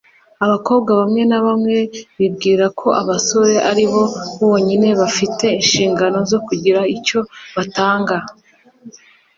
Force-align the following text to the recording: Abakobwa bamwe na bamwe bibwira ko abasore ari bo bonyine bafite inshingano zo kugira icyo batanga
Abakobwa 0.45 0.91
bamwe 0.99 1.21
na 1.31 1.39
bamwe 1.45 1.77
bibwira 2.17 2.65
ko 2.79 2.87
abasore 3.01 3.55
ari 3.69 3.85
bo 3.91 4.03
bonyine 4.39 4.89
bafite 5.01 5.45
inshingano 5.59 6.17
zo 6.31 6.39
kugira 6.47 6.79
icyo 6.95 7.19
batanga 7.55 8.15